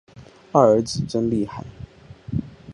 [0.51, 1.63] 二儿子真厉害